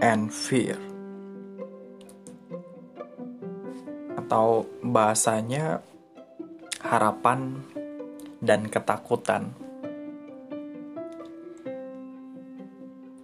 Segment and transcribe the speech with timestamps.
[0.00, 0.80] and fear.
[4.16, 5.84] Atau bahasanya
[6.80, 7.60] harapan
[8.40, 9.52] dan ketakutan.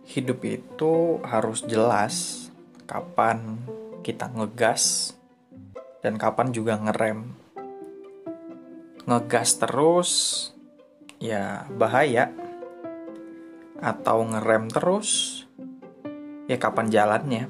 [0.05, 2.47] Hidup itu harus jelas
[2.85, 3.65] kapan
[4.05, 5.17] kita ngegas
[6.05, 7.33] dan kapan juga ngerem.
[9.09, 10.11] Ngegas terus
[11.17, 12.29] ya bahaya.
[13.81, 15.44] Atau ngerem terus
[16.45, 17.45] ya kapan jalannya.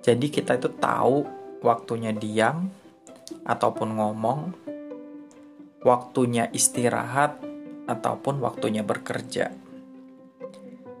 [0.00, 1.26] Jadi kita itu tahu
[1.60, 2.72] waktunya diam
[3.44, 4.40] ataupun ngomong,
[5.84, 7.36] waktunya istirahat
[7.88, 9.52] ataupun waktunya bekerja.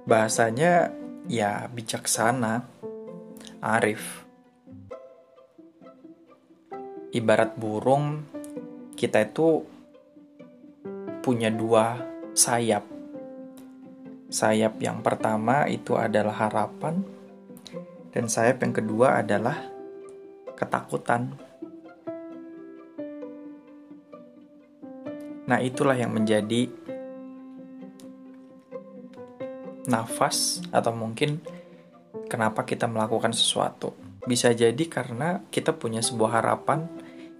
[0.08, 0.92] Bahasanya
[1.28, 2.64] ya bijaksana,
[3.60, 4.24] arif.
[7.08, 8.24] Ibarat burung,
[8.92, 9.64] kita itu
[11.24, 12.00] punya dua
[12.36, 12.97] sayap.
[14.28, 17.00] Sayap yang pertama itu adalah harapan,
[18.12, 19.56] dan sayap yang kedua adalah
[20.52, 21.32] ketakutan.
[25.48, 26.68] Nah, itulah yang menjadi
[29.88, 31.40] nafas atau mungkin
[32.28, 33.96] kenapa kita melakukan sesuatu.
[34.28, 36.84] Bisa jadi karena kita punya sebuah harapan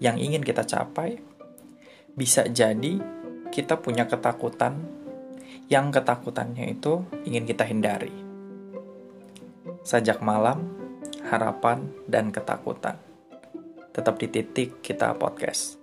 [0.01, 1.21] yang ingin kita capai.
[2.17, 2.97] Bisa jadi
[3.53, 4.98] kita punya ketakutan
[5.69, 8.11] yang ketakutannya itu ingin kita hindari.
[9.85, 10.65] Sajak malam,
[11.29, 12.97] harapan, dan ketakutan.
[13.93, 15.78] Tetap di titik kita podcast.